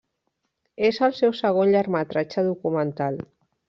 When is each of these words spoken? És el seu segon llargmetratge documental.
És 0.89 0.99
el 1.09 1.13
seu 1.19 1.37
segon 1.43 1.77
llargmetratge 1.77 2.49
documental. 2.53 3.27